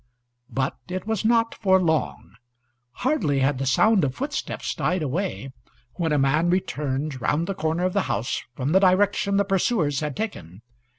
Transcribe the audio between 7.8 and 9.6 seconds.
of the house from the direction the